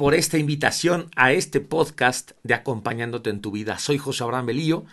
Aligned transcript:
por 0.00 0.14
esta 0.14 0.38
invitación 0.38 1.10
a 1.14 1.32
este 1.32 1.60
podcast 1.60 2.30
de 2.42 2.54
Acompañándote 2.54 3.28
en 3.28 3.42
tu 3.42 3.50
vida. 3.50 3.78
Soy 3.78 3.98
José 3.98 4.24
Abraham 4.24 4.46
Belillo 4.46 4.86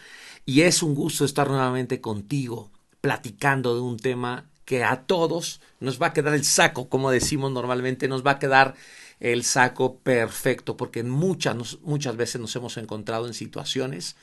y 0.46 0.64
es 0.64 0.84
un 0.84 0.96
gusto 0.96 1.24
estar 1.24 1.48
nuevamente 1.48 2.02
contigo 2.02 2.72
platicando 3.00 3.74
de 3.74 3.80
un 3.80 3.96
tema 3.96 4.50
que 4.66 4.84
a 4.84 5.04
todos 5.04 5.62
nos 5.80 6.02
va 6.02 6.08
a 6.08 6.14
quedar 6.14 6.34
el 6.34 6.44
saco, 6.44 6.90
como 6.90 7.10
decimos 7.10 7.54
normalmente, 7.54 8.10
nos 8.10 8.28
va 8.28 8.32
a 8.32 8.40
quedar 8.40 8.76
el 9.22 9.46
saco 9.46 9.98
perfecto, 10.00 10.76
porque 10.76 11.04
muchas, 11.04 11.80
muchas 11.84 12.18
veces 12.18 12.42
nos 12.42 12.54
hemos 12.58 12.76
encontrado 12.76 13.28
en 13.28 13.34
situaciones 13.34 14.18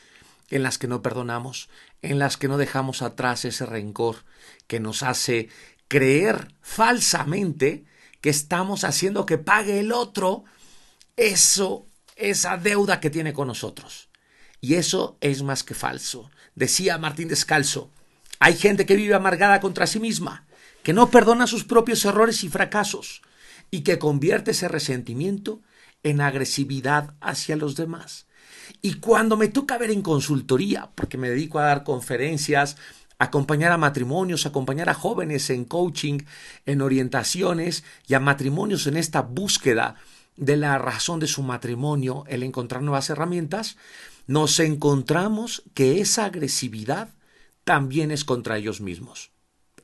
en 0.51 0.62
las 0.62 0.77
que 0.77 0.87
no 0.87 1.01
perdonamos, 1.01 1.70
en 2.03 2.19
las 2.19 2.37
que 2.37 2.48
no 2.48 2.59
dejamos 2.59 3.01
atrás 3.01 3.47
ese 3.47 3.64
rencor 3.64 4.16
que 4.66 4.80
nos 4.80 5.03
hace 5.03 5.48
creer 5.89 6.53
falsamente 6.61 7.87
que 8.20 8.28
estamos 8.28 8.84
haciendo 8.84 9.25
que 9.25 9.39
pague 9.39 9.80
el 9.80 9.92
otro 9.92 10.45
eso, 11.17 11.87
esa 12.17 12.57
deuda 12.57 13.01
que 13.01 13.11
tiene 13.11 13.33
con 13.33 13.49
nosotros. 13.49 14.09
Y 14.61 14.75
eso 14.75 15.19
es 15.21 15.43
más 15.43 15.63
que 15.63 15.75
falso. 15.75 16.31
Decía 16.55 16.98
Martín 16.98 17.29
Descalzo, 17.29 17.91
hay 18.39 18.55
gente 18.55 18.87
que 18.87 18.97
vive 18.97 19.15
amargada 19.15 19.61
contra 19.61 19.87
sí 19.87 20.01
misma, 20.01 20.47
que 20.83 20.93
no 20.93 21.11
perdona 21.11 21.47
sus 21.47 21.65
propios 21.65 22.05
errores 22.05 22.45
y 22.45 22.48
fracasos, 22.48 23.23
y 23.71 23.81
que 23.81 23.98
convierte 23.98 24.53
ese 24.53 24.69
resentimiento 24.69 25.62
en 26.03 26.21
agresividad 26.21 27.15
hacia 27.21 27.56
los 27.56 27.77
demás. 27.77 28.27
Y 28.83 28.95
cuando 28.95 29.37
me 29.37 29.49
toca 29.49 29.78
ver 29.78 29.91
en 29.91 30.03
consultoría, 30.03 30.91
porque 30.95 31.19
me 31.19 31.31
dedico 31.31 31.59
a 31.59 31.65
dar 31.65 31.84
conferencias, 31.84 32.77
acompañar 33.19 33.73
a 33.73 33.78
matrimonios, 33.78 34.47
acompañar 34.47 34.89
a 34.89 34.95
jóvenes 34.95 35.51
en 35.51 35.65
coaching, 35.65 36.21
en 36.67 36.83
orientaciones 36.83 37.84
y 38.06 38.15
a 38.15 38.21
matrimonios 38.21 38.87
en 38.87 38.97
esta 38.97 39.23
búsqueda 39.23 39.97
de 40.37 40.57
la 40.57 40.79
razón 40.79 41.21
de 41.21 41.27
su 41.27 41.43
matrimonio, 41.43 42.25
el 42.29 42.43
encontrar 42.43 42.83
nuevas 42.83 43.11
herramientas, 43.11 43.77
nos 44.27 44.59
encontramos 44.61 45.63
que 45.75 46.01
esa 46.01 46.25
agresividad 46.25 47.09
también 47.65 48.11
es 48.11 48.25
contra 48.25 48.59
ellos 48.59 48.81
mismos. 48.81 49.31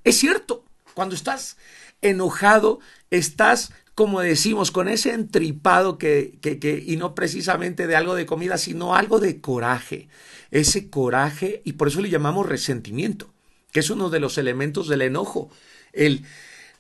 Es 0.05 0.19
cierto, 0.19 0.65
cuando 0.95 1.15
estás 1.15 1.57
enojado, 2.03 2.81
estás, 3.11 3.73
como 3.95 4.21
decimos, 4.21 4.71
con 4.71 4.89
ese 4.89 5.13
entripado 5.13 5.99
que, 5.99 6.39
y 6.87 6.97
no 6.97 7.15
precisamente 7.15 7.87
de 7.87 7.97
algo 7.97 8.15
de 8.15 8.27
comida, 8.27 8.59
sino 8.59 8.95
algo 8.95 9.21
de 9.21 9.41
coraje. 9.41 10.09
Ese 10.51 10.91
coraje, 10.91 11.63
y 11.65 11.75
por 11.75 11.89
eso 11.89 12.01
le 12.01 12.11
llamamos 12.11 12.49
resentimiento, 12.49 13.33
que 13.73 13.81
es 13.81 13.91
uno 13.91 14.11
de 14.11 14.21
los 14.21 14.39
elementos 14.39 14.89
del 14.89 15.03
enojo. 15.03 15.51
El 15.93 16.25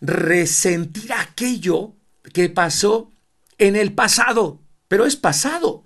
resentir 0.01 1.13
aquello 1.13 1.93
que 2.33 2.49
pasó 2.49 3.13
en 3.61 3.77
el 3.77 3.93
pasado, 3.93 4.63
pero 4.89 5.07
es 5.07 5.15
pasado. 5.15 5.85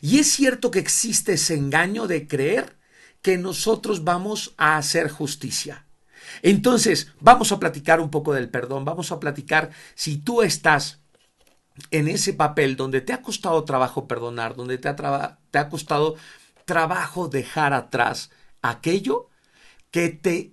Y 0.00 0.18
es 0.18 0.30
cierto 0.30 0.70
que 0.70 0.78
existe 0.78 1.32
ese 1.32 1.54
engaño 1.54 2.06
de 2.06 2.28
creer 2.28 2.76
que 3.22 3.38
nosotros 3.38 4.04
vamos 4.04 4.54
a 4.58 4.76
hacer 4.76 5.10
justicia. 5.10 5.86
Entonces, 6.42 7.08
vamos 7.18 7.50
a 7.50 7.58
platicar 7.58 8.00
un 8.00 8.10
poco 8.10 8.34
del 8.34 8.50
perdón, 8.50 8.84
vamos 8.84 9.10
a 9.10 9.18
platicar 9.18 9.70
si 9.94 10.18
tú 10.18 10.42
estás 10.42 11.00
en 11.90 12.08
ese 12.08 12.34
papel 12.34 12.76
donde 12.76 13.00
te 13.00 13.14
ha 13.14 13.22
costado 13.22 13.64
trabajo 13.64 14.06
perdonar, 14.06 14.54
donde 14.54 14.76
te 14.76 14.88
ha, 14.88 15.68
costado 15.70 16.16
trabajo 16.66 17.28
dejar 17.28 17.72
atrás 17.72 18.30
aquello 18.60 19.30
que 19.90 20.10
te 20.10 20.52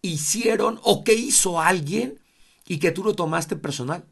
hicieron 0.00 0.80
o 0.82 1.04
que 1.04 1.12
hizo 1.12 1.60
alguien 1.60 2.20
y 2.66 2.78
que 2.78 2.90
tú 2.90 3.04
lo 3.04 3.14
tomaste 3.14 3.56
personal 3.56 4.04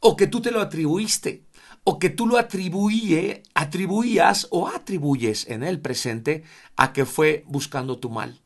o 0.00 0.16
que 0.16 0.26
tú 0.26 0.40
te 0.40 0.50
lo 0.50 0.60
atribuiste, 0.60 1.44
o 1.84 1.98
que 1.98 2.10
tú 2.10 2.26
lo 2.26 2.38
atribuye, 2.38 3.42
atribuías 3.54 4.46
o 4.50 4.68
atribuyes 4.68 5.48
en 5.48 5.62
el 5.62 5.80
presente 5.80 6.44
a 6.76 6.92
que 6.92 7.06
fue 7.06 7.44
buscando 7.46 7.98
tu 7.98 8.10
mal. 8.10 8.40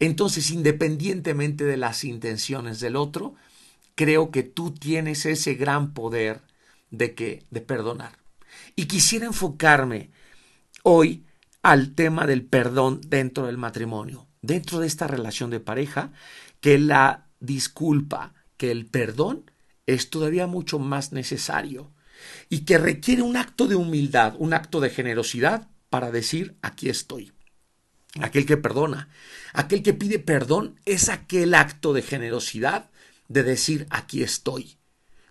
Entonces, 0.00 0.50
independientemente 0.50 1.64
de 1.64 1.76
las 1.76 2.04
intenciones 2.04 2.80
del 2.80 2.96
otro, 2.96 3.34
creo 3.94 4.30
que 4.30 4.42
tú 4.42 4.72
tienes 4.72 5.26
ese 5.26 5.54
gran 5.54 5.92
poder 5.94 6.40
de 6.90 7.14
que 7.14 7.44
de 7.50 7.60
perdonar. 7.60 8.18
Y 8.74 8.86
quisiera 8.86 9.26
enfocarme 9.26 10.10
hoy 10.82 11.24
al 11.62 11.94
tema 11.94 12.26
del 12.26 12.44
perdón 12.44 13.00
dentro 13.06 13.46
del 13.46 13.58
matrimonio, 13.58 14.26
dentro 14.42 14.78
de 14.80 14.86
esta 14.86 15.06
relación 15.06 15.50
de 15.50 15.60
pareja, 15.60 16.12
que 16.60 16.78
la 16.78 17.28
disculpa, 17.40 18.34
que 18.56 18.70
el 18.70 18.86
perdón 18.86 19.50
es 19.88 20.10
todavía 20.10 20.46
mucho 20.46 20.78
más 20.78 21.12
necesario 21.12 21.90
y 22.50 22.60
que 22.60 22.76
requiere 22.76 23.22
un 23.22 23.38
acto 23.38 23.66
de 23.66 23.74
humildad, 23.74 24.34
un 24.38 24.52
acto 24.52 24.80
de 24.80 24.90
generosidad 24.90 25.68
para 25.88 26.10
decir 26.10 26.56
aquí 26.60 26.90
estoy. 26.90 27.32
Aquel 28.20 28.44
que 28.44 28.58
perdona, 28.58 29.08
aquel 29.54 29.82
que 29.82 29.94
pide 29.94 30.18
perdón 30.18 30.78
es 30.84 31.08
aquel 31.08 31.54
acto 31.54 31.94
de 31.94 32.02
generosidad 32.02 32.90
de 33.28 33.42
decir 33.42 33.86
aquí 33.88 34.22
estoy. 34.22 34.76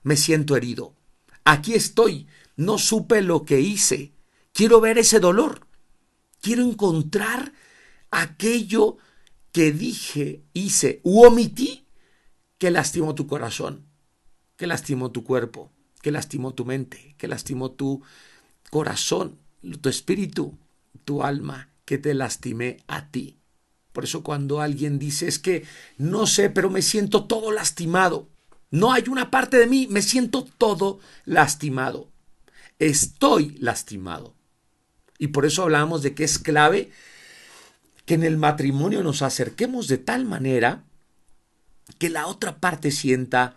Me 0.01 0.18
siento 0.18 0.56
herido. 0.56 0.95
Aquí 1.44 1.75
estoy. 1.75 2.28
No 2.56 2.79
supe 2.79 3.22
lo 3.22 3.45
que 3.45 3.59
hice. 3.59 4.13
Quiero 4.53 4.81
ver 4.81 4.97
ese 4.97 5.19
dolor. 5.19 5.68
Quiero 6.41 6.63
encontrar 6.63 7.53
aquello 8.09 8.97
que 9.51 9.72
dije, 9.72 10.44
hice 10.53 11.00
u 11.03 11.24
omití 11.25 11.85
que 12.57 12.72
lastimó 12.72 13.13
tu 13.13 13.28
corazón 13.28 13.87
que 14.57 14.68
lastimó 14.68 15.12
tu 15.12 15.23
cuerpo, 15.23 15.72
que 16.01 16.12
lastimó 16.12 16.53
tu 16.53 16.66
mente, 16.66 17.16
que 17.18 17.28
lastimó 17.28 17.72
tu 17.72 18.01
corazón, 18.69 19.38
tu 19.81 19.88
espíritu, 19.88 20.57
tu 21.06 21.23
alma, 21.23 21.69
que 21.85 21.97
te 21.97 22.13
lastimé 22.13 22.84
a 22.88 23.09
ti. 23.09 23.38
Por 23.94 24.03
eso 24.03 24.23
cuando 24.23 24.62
alguien 24.62 25.00
dice 25.00 25.28
es 25.28 25.40
que 25.40 25.66
no 25.97 26.28
sé, 26.28 26.50
pero 26.50 26.69
me 26.69 26.81
siento 26.81 27.25
todo 27.25 27.51
lastimado. 27.51 28.28
No 28.69 28.91
hay 28.91 29.06
una 29.07 29.31
parte 29.31 29.57
de 29.57 29.68
mí, 29.68 29.88
me 29.90 30.01
siento 30.01 30.45
todo 30.57 31.00
lastimado. 31.25 32.09
Estoy 32.79 33.57
lastimado. 33.59 34.35
Y 35.18 35.28
por 35.28 35.45
eso 35.45 35.63
hablamos 35.63 36.03
de 36.03 36.13
que 36.13 36.24
es 36.24 36.38
clave 36.38 36.91
que 38.06 38.13
en 38.13 38.24
el 38.24 38.38
matrimonio 38.38 39.03
nos 39.03 39.22
acerquemos 39.22 39.88
de 39.88 39.97
tal 39.97 40.25
manera 40.25 40.84
que 41.97 42.09
la 42.09 42.28
otra 42.28 42.59
parte 42.59 42.91
sienta 42.91 43.56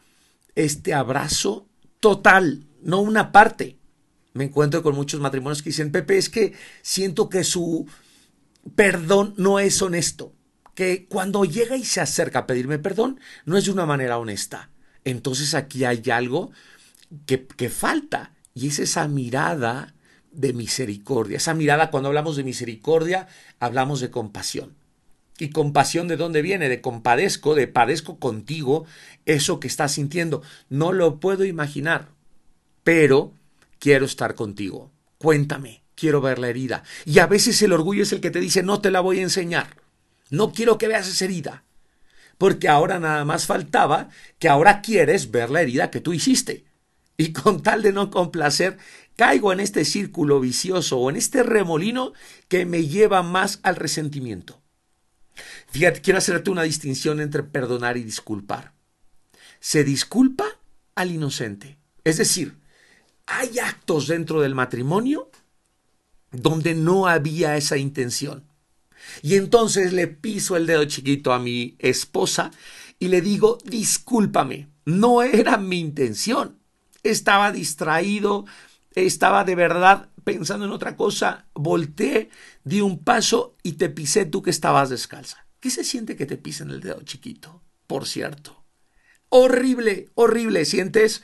este 0.55 0.95
abrazo 0.95 1.69
total, 2.01 2.67
no 2.83 3.01
una 3.01 3.33
parte. 3.33 3.79
Me 4.33 4.45
encuentro 4.45 4.83
con 4.83 4.95
muchos 4.95 5.21
matrimonios 5.21 5.63
que 5.63 5.71
dicen, 5.71 5.93
Pepe, 5.93 6.19
es 6.19 6.29
que 6.29 6.53
siento 6.83 7.29
que 7.29 7.45
su 7.45 7.87
perdón 8.75 9.35
no 9.37 9.59
es 9.59 9.81
honesto, 9.83 10.35
que 10.75 11.07
cuando 11.07 11.45
llega 11.45 11.77
y 11.77 11.85
se 11.85 12.01
acerca 12.01 12.41
a 12.41 12.47
pedirme 12.47 12.79
perdón, 12.79 13.21
no 13.45 13.57
es 13.57 13.65
de 13.65 13.73
una 13.73 13.87
manera 13.87 14.19
honesta. 14.19 14.71
Entonces 15.05 15.55
aquí 15.55 15.85
hay 15.85 16.03
algo 16.11 16.53
que, 17.27 17.47
que 17.47 17.71
falta 17.71 18.35
y 18.55 18.69
es 18.69 18.79
esa 18.79 19.09
mirada 19.09 19.95
de 20.31 20.53
misericordia. 20.53 21.39
Esa 21.39 21.55
mirada, 21.55 21.91
cuando 21.91 22.09
hablamos 22.09 22.37
de 22.37 22.45
misericordia, 22.45 23.29
hablamos 23.59 24.01
de 24.01 24.11
compasión. 24.11 24.77
¿Y 25.41 25.49
compasión 25.49 26.07
de 26.07 26.19
dónde 26.19 26.43
viene? 26.43 26.69
De 26.69 26.83
compadezco, 26.83 27.55
de 27.55 27.67
padezco 27.67 28.19
contigo 28.19 28.85
eso 29.25 29.59
que 29.59 29.69
estás 29.69 29.93
sintiendo. 29.93 30.43
No 30.69 30.93
lo 30.93 31.19
puedo 31.19 31.47
imaginar, 31.47 32.09
pero 32.85 33.33
quiero 33.79 34.05
estar 34.05 34.35
contigo. 34.35 34.91
Cuéntame, 35.17 35.83
quiero 35.95 36.21
ver 36.21 36.39
la 36.39 36.49
herida. 36.49 36.83
Y 37.07 37.21
a 37.21 37.27
veces 37.27 37.61
el 37.63 37.73
orgullo 37.73 38.03
es 38.03 38.13
el 38.13 38.21
que 38.21 38.31
te 38.31 38.39
dice, 38.39 38.63
no 38.63 38.83
te 38.83 38.91
la 38.91 39.01
voy 39.01 39.21
a 39.21 39.23
enseñar. 39.23 39.77
No 40.29 40.53
quiero 40.53 40.77
que 40.77 40.89
veas 40.89 41.09
esa 41.09 41.25
herida. 41.25 41.65
Porque 42.37 42.69
ahora 42.69 42.99
nada 42.99 43.25
más 43.25 43.47
faltaba 43.47 44.11
que 44.39 44.49
ahora 44.49 44.83
quieres 44.83 45.31
ver 45.31 45.49
la 45.49 45.63
herida 45.63 45.91
que 45.91 46.01
tú 46.01 46.13
hiciste. 46.13 46.65
Y 47.17 47.33
con 47.33 47.63
tal 47.63 47.83
de 47.83 47.93
no 47.93 48.11
complacer, 48.11 48.77
caigo 49.17 49.53
en 49.55 49.61
este 49.61 49.87
círculo 49.87 50.39
vicioso 50.39 50.99
o 50.99 51.09
en 51.09 51.17
este 51.17 51.43
remolino 51.43 52.13
que 52.49 52.67
me 52.67 52.87
lleva 52.87 53.23
más 53.23 53.61
al 53.63 53.77
resentimiento. 53.77 54.60
Fíjate, 55.71 56.01
quiero 56.01 56.19
hacerte 56.19 56.51
una 56.51 56.63
distinción 56.63 57.21
entre 57.21 57.43
perdonar 57.43 57.97
y 57.97 58.03
disculpar. 58.03 58.73
Se 59.61 59.85
disculpa 59.85 60.47
al 60.95 61.11
inocente. 61.11 61.79
Es 62.05 62.17
decir, 62.17 62.57
hay 63.27 63.59
actos 63.59 64.09
dentro 64.09 64.41
del 64.41 64.55
matrimonio 64.55 65.31
donde 66.33 66.75
no 66.75 67.07
había 67.07 67.57
esa 67.57 67.77
intención. 67.77 68.45
Y 69.23 69.37
entonces 69.37 69.93
le 69.93 70.07
piso 70.09 70.57
el 70.57 70.67
dedo 70.67 70.85
chiquito 70.85 71.33
a 71.33 71.39
mi 71.39 71.77
esposa 71.79 72.51
y 72.99 73.09
le 73.09 73.21
digo, 73.21 73.59
discúlpame, 73.65 74.69
no 74.85 75.23
era 75.23 75.57
mi 75.57 75.79
intención. 75.79 76.59
Estaba 77.03 77.51
distraído, 77.51 78.45
estaba 78.95 79.45
de 79.45 79.55
verdad 79.55 80.09
pensando 80.25 80.67
en 80.67 80.73
otra 80.73 80.97
cosa, 80.97 81.47
volteé, 81.55 82.31
di 82.65 82.81
un 82.81 83.03
paso 83.03 83.57
y 83.63 83.73
te 83.73 83.89
pisé 83.89 84.25
tú 84.27 84.43
que 84.43 84.51
estabas 84.51 84.91
descalza. 84.91 85.47
¿Qué 85.61 85.71
se 85.71 85.85
siente 85.85 86.17
que 86.17 86.27
te 86.27 86.37
pisen 86.37 86.71
el 86.71 86.81
dedo 86.81 87.03
chiquito? 87.03 87.63
Por 87.87 88.07
cierto. 88.07 88.65
Horrible, 89.29 90.09
horrible. 90.15 90.65
Sientes 90.65 91.23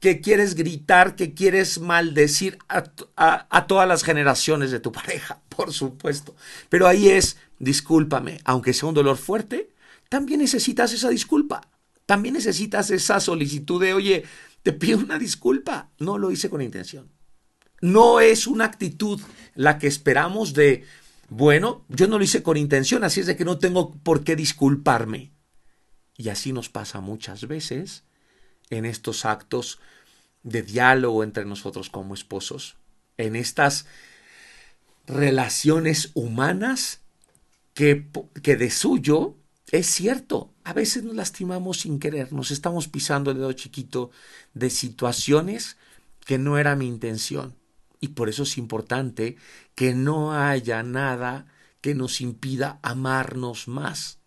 que 0.00 0.20
quieres 0.20 0.54
gritar, 0.54 1.14
que 1.14 1.34
quieres 1.34 1.80
maldecir 1.80 2.58
a, 2.68 2.84
a, 3.16 3.66
todas 3.66 3.86
las 3.86 4.02
generaciones 4.02 4.70
de 4.70 4.80
tu 4.80 4.92
pareja, 4.92 5.42
por 5.48 5.72
supuesto. 5.72 6.34
Pero 6.68 6.86
ahí 6.86 7.08
es, 7.08 7.36
discúlpame, 7.58 8.40
aunque 8.44 8.72
sea 8.72 8.88
un 8.88 8.94
dolor 8.94 9.16
fuerte, 9.16 9.70
también 10.08 10.40
necesitas 10.40 10.92
esa 10.92 11.08
disculpa. 11.08 11.68
También 12.06 12.34
necesitas 12.34 12.90
esa 12.90 13.20
solicitud 13.20 13.80
de, 13.80 13.94
oye, 13.94 14.24
te 14.62 14.72
pido 14.72 14.98
una 14.98 15.18
disculpa. 15.18 15.90
No 15.98 16.18
lo 16.18 16.30
hice 16.30 16.50
con 16.50 16.62
intención. 16.62 17.10
No 17.80 18.20
es 18.20 18.46
una 18.46 18.66
actitud 18.66 19.20
la 19.54 19.78
que 19.78 19.86
esperamos 19.86 20.52
de, 20.52 20.84
bueno, 21.28 21.84
yo 21.88 22.08
no 22.08 22.18
lo 22.18 22.24
hice 22.24 22.42
con 22.42 22.56
intención, 22.56 23.04
así 23.04 23.20
es 23.20 23.26
de 23.26 23.36
que 23.36 23.44
no 23.44 23.58
tengo 23.58 23.92
por 23.92 24.22
qué 24.22 24.36
disculparme. 24.36 25.32
Y 26.16 26.28
así 26.28 26.52
nos 26.52 26.68
pasa 26.68 27.00
muchas 27.00 27.48
veces 27.48 28.04
en 28.68 28.84
estos 28.84 29.24
actos 29.24 29.80
de 30.42 30.62
diálogo 30.62 31.24
entre 31.24 31.44
nosotros 31.46 31.88
como 31.88 32.14
esposos, 32.14 32.76
en 33.16 33.36
estas 33.36 33.86
relaciones 35.06 36.10
humanas 36.14 37.00
que, 37.74 38.08
que 38.42 38.56
de 38.56 38.70
suyo 38.70 39.36
es 39.72 39.86
cierto, 39.86 40.52
a 40.64 40.72
veces 40.72 41.04
nos 41.04 41.14
lastimamos 41.14 41.80
sin 41.80 41.98
querer, 42.00 42.32
nos 42.32 42.50
estamos 42.50 42.88
pisando 42.88 43.30
el 43.30 43.38
dedo 43.38 43.52
chiquito 43.52 44.10
de 44.54 44.70
situaciones 44.70 45.76
que 46.24 46.38
no 46.38 46.58
era 46.58 46.76
mi 46.76 46.86
intención. 46.86 47.56
Y 48.00 48.08
por 48.08 48.28
eso 48.28 48.44
es 48.44 48.58
importante 48.58 49.36
que 49.74 49.94
no 49.94 50.32
haya 50.32 50.82
nada 50.82 51.46
que 51.80 51.94
nos 51.94 52.20
impida 52.20 52.78
amarnos 52.82 53.68
más. 53.68 54.18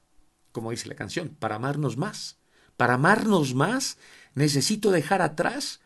Como 0.52 0.72
dice 0.72 0.88
la 0.88 0.96
canción, 0.96 1.30
para 1.30 1.56
amarnos 1.56 1.98
más. 1.98 2.38
Para 2.78 2.96
amarnos 2.96 3.54
más 3.54 3.98
necesito 4.36 4.92
dejar 4.92 5.22
atrás 5.22 5.82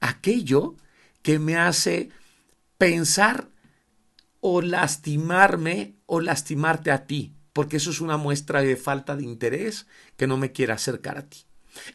aquello 0.00 0.76
que 1.22 1.38
me 1.38 1.56
hace 1.56 2.10
pensar 2.78 3.48
o 4.40 4.62
lastimarme 4.62 5.96
o 6.06 6.20
lastimarte 6.20 6.90
a 6.90 7.06
ti, 7.06 7.34
porque 7.52 7.78
eso 7.78 7.90
es 7.90 8.00
una 8.00 8.16
muestra 8.16 8.62
de 8.62 8.76
falta 8.76 9.16
de 9.16 9.24
interés 9.24 9.86
que 10.16 10.26
no 10.26 10.36
me 10.36 10.52
quiere 10.52 10.72
acercar 10.72 11.18
a 11.18 11.28
ti. 11.28 11.44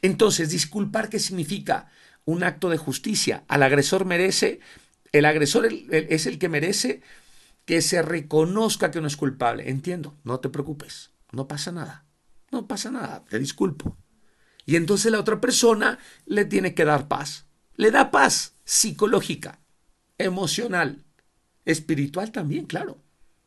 Entonces, 0.02 0.50
disculpar, 0.50 1.10
¿qué 1.10 1.20
significa? 1.20 1.90
Un 2.26 2.44
acto 2.44 2.70
de 2.70 2.78
justicia. 2.78 3.44
Al 3.48 3.64
agresor 3.64 4.06
merece 4.06 4.62
el 5.18 5.24
agresor 5.24 5.66
es 5.66 6.26
el 6.26 6.38
que 6.38 6.50
merece 6.50 7.02
que 7.64 7.82
se 7.82 8.02
reconozca 8.02 8.92
que 8.92 9.00
no 9.00 9.08
es 9.08 9.16
culpable. 9.16 9.70
Entiendo, 9.70 10.18
no 10.26 10.42
te 10.42 10.50
preocupes, 10.50 11.12
no 11.32 11.48
pasa 11.48 11.72
nada, 11.72 12.06
no 12.52 12.68
pasa 12.68 12.92
nada, 12.92 13.24
te 13.24 13.40
disculpo. 13.40 13.96
Y 14.66 14.76
entonces 14.76 15.14
la 15.14 15.22
otra 15.22 15.40
persona 15.40 16.00
le 16.26 16.44
tiene 16.44 16.74
que 16.74 16.84
dar 16.84 17.08
paz. 17.08 17.46
Le 17.76 17.92
da 17.92 18.12
paz 18.12 18.56
psicológica, 18.66 19.62
emocional, 20.18 21.06
espiritual 21.64 22.34
también, 22.34 22.66
claro. 22.66 23.02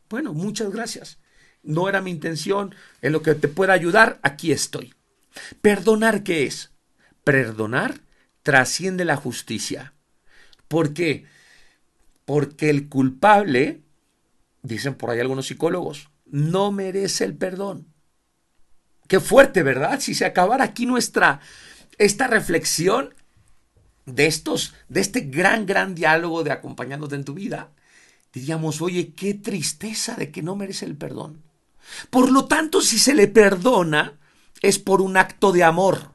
Bueno, 0.09 0.33
muchas 0.33 0.71
gracias. 0.71 1.19
No 1.63 1.89
era 1.89 2.01
mi 2.01 2.11
intención, 2.11 2.75
en 3.03 3.13
lo 3.13 3.23
que 3.23 3.35
te 3.35 3.49
pueda 3.49 3.73
ayudar, 3.73 4.19
aquí 4.23 4.53
estoy. 4.53 4.95
Perdonar, 5.61 6.23
¿qué 6.23 6.45
es? 6.45 6.73
Perdonar 7.25 8.01
trasciende 8.43 9.05
la 9.05 9.17
justicia. 9.17 9.93
¿Por 10.69 10.95
qué? 10.95 11.27
porque 12.29 12.69
el 12.69 12.91
culpable, 12.91 13.81
dicen 14.61 14.97
por 14.97 15.09
ahí 15.09 15.19
algunos 15.19 15.47
psicólogos, 15.47 16.11
no 16.27 16.71
merece 16.73 17.25
el 17.25 17.35
perdón. 17.35 17.87
Qué 19.07 19.19
fuerte, 19.19 19.63
¿verdad? 19.63 19.99
Si 20.01 20.15
se 20.15 20.27
acabara 20.27 20.65
aquí 20.65 20.85
nuestra 20.85 21.41
esta 21.97 22.27
reflexión 22.27 23.15
de 24.05 24.27
estos 24.27 24.75
de 24.91 25.01
este 25.01 25.21
gran 25.21 25.65
gran 25.65 25.95
diálogo 25.95 26.45
de 26.45 26.53
acompañándote 26.53 27.15
en 27.15 27.25
tu 27.25 27.33
vida, 27.33 27.71
diríamos, 28.35 28.83
"Oye, 28.83 29.15
qué 29.15 29.33
tristeza 29.33 30.15
de 30.15 30.31
que 30.31 30.43
no 30.43 30.55
merece 30.55 30.85
el 30.85 30.99
perdón." 30.99 31.43
Por 32.11 32.31
lo 32.31 32.47
tanto, 32.47 32.81
si 32.81 32.99
se 32.99 33.15
le 33.15 33.29
perdona 33.29 34.19
es 34.61 34.79
por 34.79 35.01
un 35.01 35.17
acto 35.17 35.53
de 35.53 35.65
amor, 35.65 36.13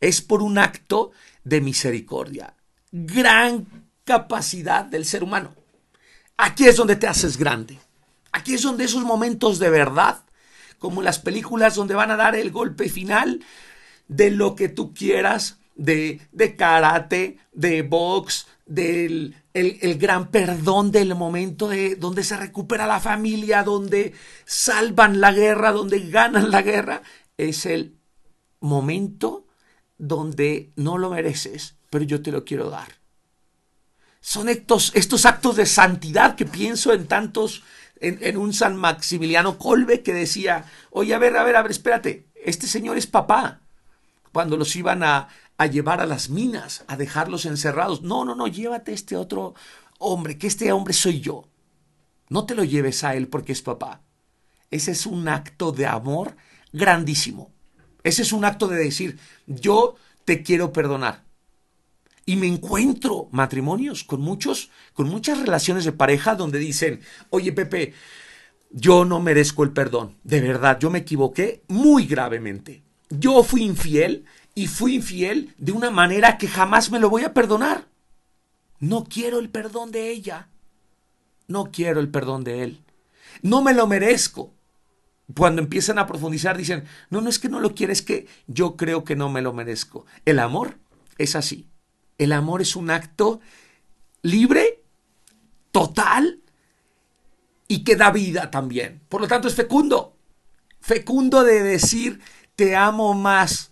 es 0.00 0.20
por 0.20 0.42
un 0.42 0.58
acto 0.58 1.12
de 1.44 1.60
misericordia. 1.60 2.54
Gran 2.90 3.66
capacidad 4.04 4.84
del 4.84 5.04
ser 5.04 5.22
humano. 5.22 5.54
Aquí 6.36 6.66
es 6.66 6.76
donde 6.76 6.96
te 6.96 7.06
haces 7.06 7.36
grande. 7.36 7.78
Aquí 8.32 8.54
es 8.54 8.62
donde 8.62 8.84
esos 8.84 9.02
momentos 9.02 9.58
de 9.58 9.70
verdad, 9.70 10.24
como 10.78 11.02
las 11.02 11.18
películas 11.18 11.74
donde 11.74 11.94
van 11.94 12.10
a 12.10 12.16
dar 12.16 12.36
el 12.36 12.50
golpe 12.50 12.88
final 12.88 13.44
de 14.06 14.30
lo 14.30 14.54
que 14.54 14.68
tú 14.68 14.94
quieras, 14.94 15.58
de, 15.74 16.20
de 16.32 16.56
karate, 16.56 17.38
de 17.52 17.82
box, 17.82 18.46
del 18.66 19.36
el, 19.60 19.98
gran 19.98 20.30
perdón 20.30 20.90
del 20.90 21.14
momento 21.14 21.68
de 21.68 21.96
donde 21.96 22.24
se 22.24 22.36
recupera 22.36 22.86
la 22.86 23.00
familia, 23.00 23.62
donde 23.62 24.14
salvan 24.44 25.20
la 25.20 25.32
guerra, 25.32 25.72
donde 25.72 26.08
ganan 26.08 26.50
la 26.50 26.62
guerra, 26.62 27.02
es 27.36 27.66
el 27.66 27.96
momento 28.60 29.46
donde 29.96 30.72
no 30.76 30.98
lo 30.98 31.10
mereces, 31.10 31.76
pero 31.90 32.04
yo 32.04 32.22
te 32.22 32.32
lo 32.32 32.44
quiero 32.44 32.70
dar 32.70 32.98
son 34.28 34.48
estos, 34.50 34.92
estos 34.94 35.24
actos 35.24 35.56
de 35.56 35.64
santidad 35.64 36.36
que 36.36 36.44
pienso 36.44 36.92
en 36.92 37.06
tantos, 37.06 37.62
en, 38.00 38.36
un 38.36 38.52
San 38.52 38.76
Maximiliano 38.76 39.56
Colbe 39.56 40.02
que 40.02 40.12
decía, 40.12 40.66
oye, 40.90 41.14
a 41.14 41.18
ver, 41.18 41.34
a 41.36 41.44
ver, 41.44 41.56
a 41.56 41.62
ver, 41.62 41.70
espérate, 41.70 42.26
este 42.34 42.66
señor 42.66 42.98
es 42.98 43.06
papá. 43.06 43.60
Cuando 44.32 44.58
los 44.58 44.76
iban 44.76 45.02
a, 45.02 45.28
a 45.58 45.66
llevar 45.66 46.00
a 46.00 46.06
las 46.06 46.30
minas, 46.30 46.84
a 46.86 46.96
dejarlos 46.96 47.44
encerrados. 47.44 48.02
No, 48.02 48.24
no, 48.24 48.34
no, 48.34 48.46
llévate 48.46 48.92
este 48.92 49.16
otro 49.16 49.54
hombre, 49.98 50.38
que 50.38 50.46
este 50.46 50.72
hombre 50.72 50.94
soy 50.94 51.20
yo. 51.20 51.48
No 52.30 52.46
te 52.46 52.54
lo 52.54 52.64
lleves 52.64 53.04
a 53.04 53.14
él 53.14 53.28
porque 53.28 53.52
es 53.52 53.62
papá. 53.62 54.02
Ese 54.70 54.92
es 54.92 55.04
un 55.04 55.28
acto 55.28 55.72
de 55.72 55.86
amor 55.86 56.36
grandísimo. 56.72 57.50
Ese 58.02 58.22
es 58.22 58.32
un 58.32 58.44
acto 58.44 58.68
de 58.68 58.76
decir, 58.76 59.18
yo 59.46 59.96
te 60.24 60.42
quiero 60.42 60.72
perdonar 60.72 61.24
y 62.28 62.36
me 62.36 62.46
encuentro 62.46 63.28
matrimonios 63.32 64.04
con 64.04 64.20
muchos, 64.20 64.70
con 64.92 65.08
muchas 65.08 65.38
relaciones 65.38 65.84
de 65.84 65.92
pareja 65.92 66.34
donde 66.34 66.58
dicen, 66.58 67.00
oye 67.30 67.52
Pepe, 67.52 67.94
yo 68.70 69.06
no 69.06 69.18
merezco 69.18 69.64
el 69.64 69.72
perdón, 69.72 70.18
de 70.24 70.42
verdad, 70.42 70.78
yo 70.78 70.90
me 70.90 70.98
equivoqué 70.98 71.64
muy 71.68 72.06
gravemente. 72.06 72.82
Yo 73.08 73.42
fui 73.42 73.62
infiel 73.62 74.26
y 74.58 74.66
fui 74.66 74.96
infiel 74.96 75.54
de 75.56 75.70
una 75.70 75.92
manera 75.92 76.36
que 76.36 76.48
jamás 76.48 76.90
me 76.90 76.98
lo 76.98 77.08
voy 77.08 77.22
a 77.22 77.32
perdonar. 77.32 77.86
No 78.80 79.04
quiero 79.04 79.38
el 79.38 79.50
perdón 79.50 79.92
de 79.92 80.10
ella. 80.10 80.48
No 81.46 81.70
quiero 81.70 82.00
el 82.00 82.08
perdón 82.08 82.42
de 82.42 82.64
él. 82.64 82.82
No 83.40 83.62
me 83.62 83.72
lo 83.72 83.86
merezco. 83.86 84.52
Cuando 85.36 85.62
empiezan 85.62 85.96
a 86.00 86.08
profundizar 86.08 86.56
dicen, 86.56 86.86
no, 87.08 87.20
no 87.20 87.30
es 87.30 87.38
que 87.38 87.48
no 87.48 87.60
lo 87.60 87.72
quieres, 87.72 88.00
es 88.00 88.04
que 88.04 88.26
yo 88.48 88.76
creo 88.76 89.04
que 89.04 89.14
no 89.14 89.28
me 89.28 89.42
lo 89.42 89.52
merezco. 89.52 90.06
El 90.24 90.40
amor 90.40 90.76
es 91.18 91.36
así. 91.36 91.68
El 92.18 92.32
amor 92.32 92.60
es 92.60 92.74
un 92.74 92.90
acto 92.90 93.38
libre, 94.22 94.82
total 95.70 96.42
y 97.68 97.84
que 97.84 97.94
da 97.94 98.10
vida 98.10 98.50
también. 98.50 99.02
Por 99.08 99.20
lo 99.20 99.28
tanto, 99.28 99.46
es 99.46 99.54
fecundo. 99.54 100.16
Fecundo 100.80 101.44
de 101.44 101.62
decir, 101.62 102.20
te 102.56 102.74
amo 102.74 103.14
más. 103.14 103.67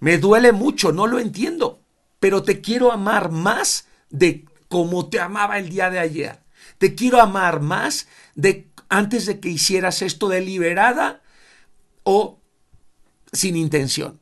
Me 0.00 0.18
duele 0.18 0.52
mucho, 0.52 0.92
no 0.92 1.06
lo 1.06 1.18
entiendo, 1.18 1.82
pero 2.18 2.42
te 2.42 2.60
quiero 2.60 2.90
amar 2.90 3.30
más 3.30 3.86
de 4.08 4.46
como 4.68 5.08
te 5.08 5.20
amaba 5.20 5.58
el 5.58 5.68
día 5.68 5.90
de 5.90 5.98
ayer. 5.98 6.40
Te 6.78 6.94
quiero 6.94 7.20
amar 7.20 7.60
más 7.60 8.08
de 8.34 8.70
antes 8.88 9.26
de 9.26 9.40
que 9.40 9.50
hicieras 9.50 10.02
esto 10.02 10.28
deliberada 10.28 11.22
o 12.02 12.40
sin 13.32 13.56
intención. 13.56 14.18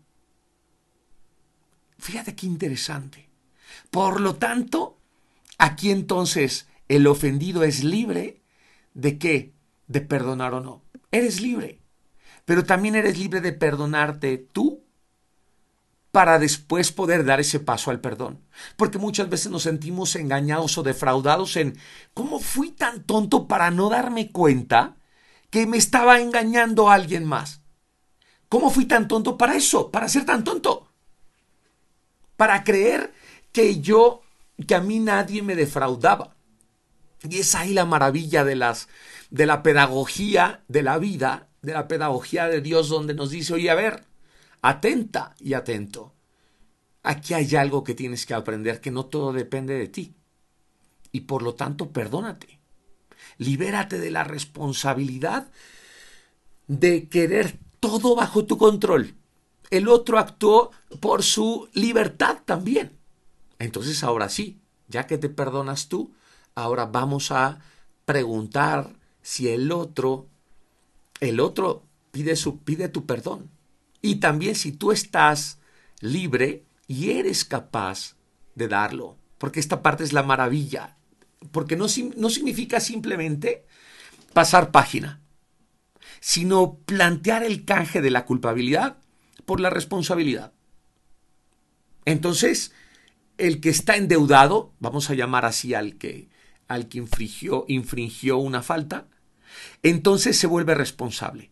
Fíjate 1.99 2.35
qué 2.35 2.47
interesante. 2.47 3.29
Por 3.91 4.21
lo 4.21 4.37
tanto, 4.37 4.99
aquí 5.59 5.91
entonces 5.91 6.69
el 6.89 7.07
ofendido 7.07 7.63
es 7.63 7.85
libre 7.85 8.43
de 8.95 9.19
qué? 9.19 9.53
De 9.87 10.01
perdonar 10.01 10.55
o 10.55 10.61
no. 10.61 10.83
Eres 11.11 11.41
libre. 11.41 11.81
Pero 12.45 12.65
también 12.65 12.95
eres 12.95 13.19
libre 13.19 13.41
de 13.41 13.53
perdonarte 13.53 14.39
tú 14.39 14.78
para 16.13 16.39
después 16.39 16.93
poder 16.93 17.25
dar 17.25 17.41
ese 17.41 17.61
paso 17.61 17.91
al 17.91 18.01
perdón. 18.01 18.41
Porque 18.77 18.99
muchas 18.99 19.29
veces 19.29 19.51
nos 19.51 19.63
sentimos 19.63 20.17
engañados 20.17 20.79
o 20.79 20.83
defraudados 20.83 21.57
en 21.57 21.79
cómo 22.15 22.41
fui 22.41 22.71
tan 22.71 23.05
tonto 23.05 23.47
para 23.47 23.71
no 23.71 23.89
darme 23.89 24.31
cuenta 24.33 24.97
que 25.51 25.67
me 25.67 25.77
estaba 25.77 26.21
engañando 26.21 26.91
a 26.91 26.95
alguien 26.95 27.25
más. 27.25 27.63
¿Cómo 28.49 28.71
fui 28.71 28.87
tan 28.87 29.09
tonto 29.09 29.37
para 29.37 29.57
eso? 29.57 29.91
Para 29.91 30.09
ser 30.09 30.25
tan 30.25 30.45
tonto. 30.45 30.89
Para 32.37 32.65
creer 32.65 33.13
que 33.53 33.81
yo, 33.81 34.23
que 34.67 34.75
a 34.75 34.81
mí 34.81 35.01
nadie 35.01 35.43
me 35.43 35.55
defraudaba. 35.55 36.37
Y 37.29 37.39
es 37.39 37.55
ahí 37.55 37.75
la 37.75 37.85
maravilla 37.85 38.45
de 38.45 38.57
las 38.57 38.89
de 39.31 39.45
la 39.45 39.63
pedagogía 39.63 40.63
de 40.69 40.83
la 40.83 40.97
vida, 40.99 41.49
de 41.61 41.75
la 41.75 41.87
pedagogía 41.89 42.47
de 42.47 42.63
Dios 42.63 42.89
donde 42.89 43.13
nos 43.13 43.31
dice, 43.31 43.53
"Oye, 43.55 43.69
a 43.69 43.75
ver, 43.75 44.08
atenta 44.63 45.35
y 45.39 45.55
atento. 45.55 46.15
Aquí 47.03 47.35
hay 47.35 47.57
algo 47.57 47.85
que 47.85 47.95
tienes 47.95 48.27
que 48.27 48.35
aprender 48.35 48.81
que 48.81 48.91
no 48.91 49.07
todo 49.07 49.33
depende 49.33 49.75
de 49.75 49.89
ti. 49.89 50.15
Y 51.13 51.21
por 51.23 51.43
lo 51.43 51.55
tanto, 51.55 51.91
perdónate. 51.91 52.59
Libérate 53.39 53.99
de 53.99 54.11
la 54.11 54.25
responsabilidad 54.25 55.51
de 56.67 57.09
querer 57.09 57.59
todo 57.81 58.15
bajo 58.15 58.45
tu 58.45 58.59
control. 58.59 59.15
El 59.71 59.89
otro 59.89 60.19
actuó 60.19 60.71
por 61.01 61.23
su 61.23 61.69
libertad 61.73 62.39
también. 62.45 62.97
Entonces 63.59 64.03
ahora 64.03 64.29
sí, 64.29 64.61
ya 64.89 65.07
que 65.07 65.19
te 65.19 65.29
perdonas 65.29 65.89
tú, 65.89 66.13
ahora 66.55 66.87
vamos 66.87 67.31
a 67.31 67.61
preguntar 68.05 68.91
si 69.23 69.49
el 69.49 69.73
otro, 69.73 70.27
el 71.21 71.41
otro 71.41 71.83
pide, 72.11 72.37
su, 72.37 72.59
pide 72.61 72.89
tu 72.89 73.05
perdón. 73.05 73.51
Y 74.01 74.17
también 74.17 74.55
si 74.55 74.73
tú 74.73 74.93
estás 74.93 75.61
libre 76.01 76.65
y 76.87 77.11
eres 77.11 77.45
capaz 77.45 78.17
de 78.55 78.69
darlo. 78.69 79.17
Porque 79.39 79.61
esta 79.61 79.83
parte 79.83 80.05
es 80.05 80.13
la 80.13 80.23
maravilla. 80.23 80.97
Porque 81.53 81.77
no, 81.77 81.87
no 82.17 82.31
significa 82.31 82.81
simplemente 82.81 83.65
pasar 84.33 84.71
página, 84.71 85.21
sino 86.21 86.79
plantear 86.85 87.43
el 87.43 87.65
canje 87.65 88.01
de 88.01 88.11
la 88.11 88.25
culpabilidad 88.25 88.99
por 89.45 89.61
la 89.61 89.71
responsabilidad. 89.71 90.53
Entonces, 92.05 92.73
el 93.39 93.61
que 93.61 93.71
está 93.71 93.97
endeudado, 93.97 94.75
vamos 94.81 95.11
a 95.11 95.15
llamar 95.15 95.45
así 95.45 95.75
al 95.75 95.97
que, 95.97 96.29
al 96.67 96.89
que 96.89 96.99
infringió, 96.99 97.65
infringió 97.69 98.39
una 98.39 98.63
falta, 98.63 99.07
entonces 99.83 100.37
se 100.37 100.47
vuelve 100.47 100.75
responsable. 100.75 101.51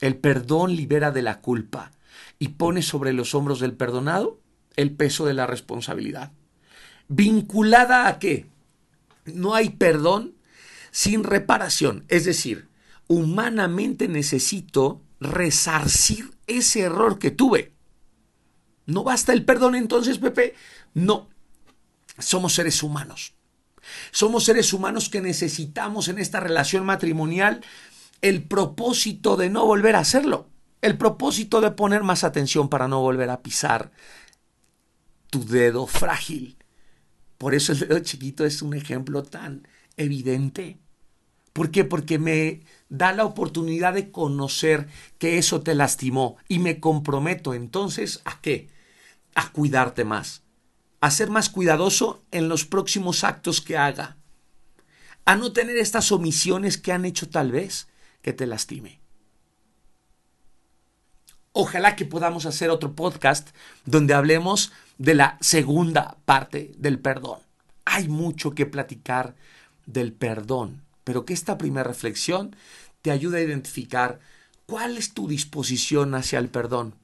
El 0.00 0.16
perdón 0.16 0.76
libera 0.76 1.10
de 1.10 1.22
la 1.22 1.40
culpa 1.40 1.92
y 2.38 2.48
pone 2.48 2.82
sobre 2.82 3.12
los 3.12 3.34
hombros 3.34 3.60
del 3.60 3.74
perdonado 3.74 4.40
el 4.76 4.92
peso 4.92 5.26
de 5.26 5.34
la 5.34 5.46
responsabilidad. 5.46 6.32
¿Vinculada 7.08 8.08
a 8.08 8.18
qué? 8.18 8.46
No 9.26 9.54
hay 9.54 9.70
perdón 9.70 10.34
sin 10.90 11.24
reparación. 11.24 12.04
Es 12.08 12.24
decir, 12.24 12.68
humanamente 13.08 14.08
necesito 14.08 15.02
resarcir 15.20 16.30
ese 16.46 16.80
error 16.80 17.18
que 17.18 17.30
tuve. 17.30 17.72
¿No 18.86 19.04
basta 19.04 19.32
el 19.32 19.44
perdón 19.44 19.74
entonces, 19.74 20.18
Pepe? 20.18 20.54
No. 20.94 21.28
Somos 22.18 22.54
seres 22.54 22.82
humanos. 22.82 23.34
Somos 24.10 24.44
seres 24.44 24.72
humanos 24.72 25.08
que 25.08 25.20
necesitamos 25.20 26.08
en 26.08 26.18
esta 26.18 26.40
relación 26.40 26.84
matrimonial 26.84 27.62
el 28.22 28.42
propósito 28.42 29.36
de 29.36 29.50
no 29.50 29.64
volver 29.64 29.96
a 29.96 30.00
hacerlo, 30.00 30.48
el 30.82 30.96
propósito 30.96 31.60
de 31.60 31.70
poner 31.70 32.02
más 32.02 32.24
atención 32.24 32.68
para 32.68 32.88
no 32.88 33.00
volver 33.00 33.30
a 33.30 33.42
pisar 33.42 33.92
tu 35.30 35.44
dedo 35.44 35.86
frágil. 35.86 36.56
Por 37.38 37.54
eso 37.54 37.72
el 37.72 37.80
dedo 37.80 37.98
chiquito 38.00 38.44
es 38.44 38.62
un 38.62 38.74
ejemplo 38.74 39.22
tan 39.22 39.66
evidente. 39.96 40.78
¿Por 41.52 41.70
qué? 41.70 41.84
Porque 41.84 42.18
me 42.18 42.60
da 42.88 43.12
la 43.12 43.24
oportunidad 43.24 43.94
de 43.94 44.10
conocer 44.10 44.88
que 45.18 45.38
eso 45.38 45.62
te 45.62 45.74
lastimó 45.74 46.36
y 46.48 46.58
me 46.58 46.80
comprometo 46.80 47.54
entonces 47.54 48.20
a 48.24 48.40
qué? 48.40 48.68
A 49.34 49.50
cuidarte 49.52 50.04
más, 50.04 50.42
a 51.00 51.10
ser 51.10 51.30
más 51.30 51.48
cuidadoso 51.48 52.22
en 52.30 52.48
los 52.48 52.64
próximos 52.64 53.24
actos 53.24 53.60
que 53.60 53.76
haga, 53.76 54.16
a 55.24 55.36
no 55.36 55.52
tener 55.52 55.76
estas 55.76 56.12
omisiones 56.12 56.78
que 56.78 56.92
han 56.92 57.04
hecho 57.04 57.28
tal 57.28 57.52
vez 57.52 57.88
que 58.22 58.32
te 58.32 58.46
lastime. 58.46 59.00
Ojalá 61.52 61.96
que 61.96 62.04
podamos 62.04 62.46
hacer 62.46 62.70
otro 62.70 62.94
podcast 62.94 63.50
donde 63.84 64.14
hablemos 64.14 64.72
de 64.98 65.14
la 65.14 65.36
segunda 65.40 66.16
parte 66.24 66.72
del 66.78 66.98
perdón. 66.98 67.40
Hay 67.84 68.08
mucho 68.08 68.54
que 68.54 68.66
platicar 68.66 69.34
del 69.86 70.12
perdón, 70.12 70.82
pero 71.02 71.24
que 71.24 71.32
esta 71.32 71.58
primera 71.58 71.88
reflexión 71.88 72.54
te 73.02 73.10
ayude 73.10 73.38
a 73.38 73.42
identificar 73.42 74.20
cuál 74.66 74.96
es 74.96 75.12
tu 75.12 75.26
disposición 75.26 76.14
hacia 76.14 76.38
el 76.38 76.48
perdón, 76.48 76.94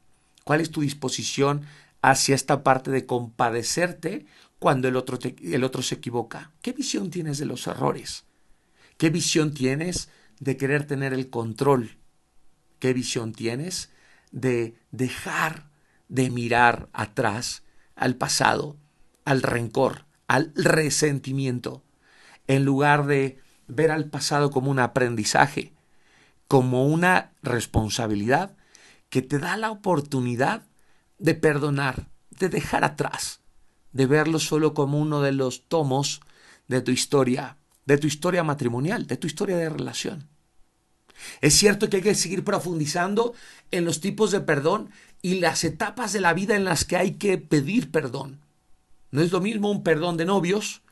cuál 0.44 0.60
es 0.60 0.70
tu 0.70 0.82
disposición 0.82 1.66
hacia 2.02 2.36
esta 2.36 2.62
parte 2.62 2.92
de 2.92 3.04
compadecerte 3.04 4.26
cuando 4.60 4.86
el 4.86 4.94
otro, 4.94 5.18
el 5.42 5.64
otro 5.64 5.82
se 5.82 5.96
equivoca. 5.96 6.52
¿Qué 6.62 6.72
visión 6.72 7.10
tienes 7.10 7.38
de 7.38 7.46
los 7.46 7.66
errores? 7.66 8.24
¿Qué 8.96 9.10
visión 9.10 9.52
tienes 9.52 10.08
de 10.40 10.56
querer 10.56 10.86
tener 10.86 11.12
el 11.12 11.30
control. 11.30 11.98
¿Qué 12.78 12.92
visión 12.92 13.32
tienes? 13.32 13.90
De 14.32 14.78
dejar 14.90 15.70
de 16.08 16.30
mirar 16.30 16.88
atrás 16.92 17.62
al 17.94 18.16
pasado, 18.16 18.76
al 19.24 19.42
rencor, 19.42 20.06
al 20.28 20.52
resentimiento, 20.54 21.82
en 22.46 22.64
lugar 22.64 23.06
de 23.06 23.40
ver 23.66 23.90
al 23.90 24.08
pasado 24.08 24.50
como 24.50 24.70
un 24.70 24.78
aprendizaje, 24.78 25.72
como 26.48 26.86
una 26.86 27.32
responsabilidad 27.42 28.56
que 29.08 29.22
te 29.22 29.38
da 29.38 29.56
la 29.56 29.70
oportunidad 29.70 30.66
de 31.18 31.34
perdonar, 31.34 32.08
de 32.30 32.48
dejar 32.48 32.84
atrás, 32.84 33.40
de 33.92 34.06
verlo 34.06 34.38
solo 34.38 34.74
como 34.74 35.00
uno 35.00 35.22
de 35.22 35.32
los 35.32 35.66
tomos 35.68 36.20
de 36.68 36.82
tu 36.82 36.90
historia 36.90 37.56
de 37.86 37.98
tu 37.98 38.06
historia 38.06 38.44
matrimonial, 38.44 39.06
de 39.06 39.16
tu 39.16 39.26
historia 39.26 39.56
de 39.56 39.70
relación. 39.70 40.28
Es 41.40 41.54
cierto 41.54 41.88
que 41.88 41.98
hay 41.98 42.02
que 42.02 42.14
seguir 42.14 42.44
profundizando 42.44 43.34
en 43.70 43.84
los 43.84 44.00
tipos 44.00 44.30
de 44.30 44.40
perdón 44.40 44.90
y 45.22 45.40
las 45.40 45.64
etapas 45.64 46.12
de 46.12 46.20
la 46.20 46.34
vida 46.34 46.54
en 46.56 46.64
las 46.64 46.84
que 46.84 46.96
hay 46.96 47.12
que 47.12 47.38
pedir 47.38 47.90
perdón. 47.90 48.40
No 49.10 49.22
es 49.22 49.32
lo 49.32 49.40
mismo 49.40 49.70
un 49.70 49.82
perdón 49.82 50.16
de 50.16 50.26
novios, 50.26 50.82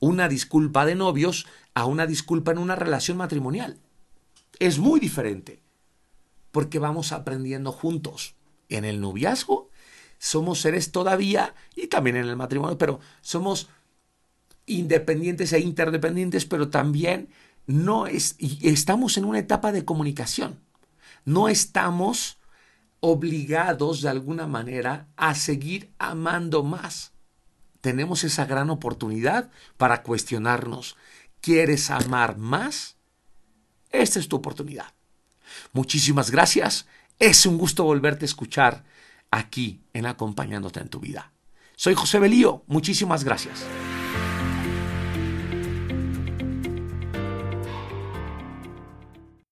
una 0.00 0.28
disculpa 0.28 0.86
de 0.86 0.94
novios, 0.94 1.46
a 1.74 1.84
una 1.84 2.06
disculpa 2.06 2.52
en 2.52 2.58
una 2.58 2.76
relación 2.76 3.18
matrimonial. 3.18 3.78
Es 4.58 4.78
muy 4.78 5.00
diferente, 5.00 5.60
porque 6.50 6.78
vamos 6.78 7.12
aprendiendo 7.12 7.72
juntos. 7.72 8.36
En 8.68 8.84
el 8.84 9.00
noviazgo 9.00 9.70
somos 10.18 10.60
seres 10.60 10.92
todavía, 10.92 11.54
y 11.74 11.88
también 11.88 12.16
en 12.16 12.28
el 12.28 12.36
matrimonio, 12.36 12.78
pero 12.78 13.00
somos 13.20 13.68
independientes 14.66 15.52
e 15.52 15.60
interdependientes, 15.60 16.44
pero 16.46 16.68
también 16.68 17.28
no 17.66 18.06
es, 18.06 18.36
estamos 18.38 19.16
en 19.16 19.24
una 19.24 19.38
etapa 19.38 19.72
de 19.72 19.84
comunicación. 19.84 20.60
No 21.24 21.48
estamos 21.48 22.38
obligados 23.00 24.02
de 24.02 24.08
alguna 24.08 24.46
manera 24.46 25.08
a 25.16 25.34
seguir 25.34 25.92
amando 25.98 26.62
más. 26.62 27.12
Tenemos 27.80 28.24
esa 28.24 28.46
gran 28.46 28.70
oportunidad 28.70 29.50
para 29.76 30.02
cuestionarnos. 30.02 30.96
¿Quieres 31.40 31.90
amar 31.90 32.38
más? 32.38 32.96
Esta 33.90 34.18
es 34.18 34.28
tu 34.28 34.36
oportunidad. 34.36 34.94
Muchísimas 35.72 36.30
gracias. 36.30 36.86
Es 37.18 37.46
un 37.46 37.58
gusto 37.58 37.84
volverte 37.84 38.24
a 38.24 38.26
escuchar 38.26 38.84
aquí 39.30 39.82
en 39.92 40.06
Acompañándote 40.06 40.80
en 40.80 40.88
tu 40.88 41.00
vida. 41.00 41.32
Soy 41.76 41.94
José 41.94 42.18
Belío. 42.18 42.64
Muchísimas 42.66 43.24
gracias. 43.24 43.64